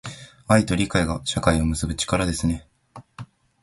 [0.47, 2.67] 愛と理解が、社会を結ぶ力ですね。